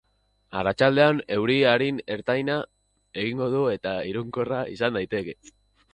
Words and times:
Arratsaldean 0.61 1.19
euri 1.35 1.57
arin-ertaina 1.73 2.57
egingo 3.25 3.51
du 3.57 3.61
eta 3.75 3.95
iraunkorra 4.13 4.63
izan 4.79 4.99
daiteke. 5.01 5.41